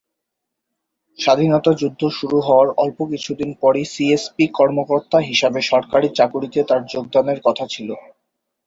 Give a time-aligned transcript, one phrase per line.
[1.19, 7.65] স্বাধীনতা যুদ্ধ শুরু হওয়ার অল্প কিছুকাল পরই সিএসপি কর্মকর্তা হিসাবে সরকারি চাকুরিতে তার যোগদানের কথা
[7.73, 7.95] ছিলো।